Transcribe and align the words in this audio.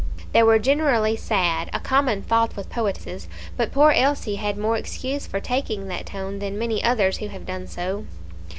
They 0.33 0.41
were 0.41 0.57
generally 0.57 1.15
sad, 1.15 1.69
a 1.73 1.79
common 1.79 2.23
fault 2.23 2.55
with 2.55 2.71
poetesses; 2.71 3.27
but 3.55 3.71
poor 3.71 3.91
Elsie 3.91 4.37
had 4.37 4.57
more 4.57 4.75
excuse 4.75 5.27
for 5.27 5.39
taking 5.39 5.89
that 5.89 6.07
tone 6.07 6.39
than 6.39 6.57
many 6.57 6.83
others 6.83 7.17
who 7.17 7.27
have 7.27 7.45
done 7.45 7.67
so. 7.67 8.07